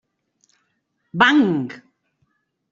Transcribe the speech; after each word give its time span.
Bang! 1.13 1.69